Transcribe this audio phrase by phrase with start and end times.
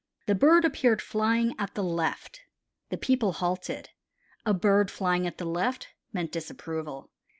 [0.25, 2.41] The bird appeared flying at the left.
[2.89, 3.89] The people halted.
[4.47, 7.11] A bird flying at the left meant disapproval.